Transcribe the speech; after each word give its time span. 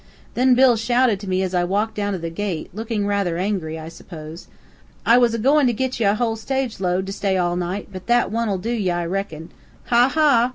Then 0.33 0.55
Bill 0.55 0.77
shouted 0.77 1.19
to 1.19 1.29
me 1.29 1.43
as 1.43 1.53
I 1.53 1.63
walked 1.63 1.93
down 1.93 2.13
to 2.13 2.17
the 2.17 2.31
gate, 2.31 2.71
looking 2.73 3.05
rather 3.05 3.37
angry 3.37 3.77
I 3.77 3.87
suppose: 3.87 4.47
"I 5.05 5.19
was 5.19 5.35
agoin' 5.35 5.67
to 5.67 5.73
git 5.73 5.99
ye 5.99 6.07
a 6.07 6.15
whole 6.15 6.37
stage 6.37 6.79
load, 6.79 7.05
to 7.05 7.13
stay 7.13 7.37
all 7.37 7.55
night, 7.55 7.89
but 7.93 8.07
that 8.07 8.31
one'll 8.31 8.57
do 8.57 8.71
ye, 8.71 8.89
I 8.89 9.05
reckon. 9.05 9.51
Ha, 9.91 10.07
ha!" 10.09 10.49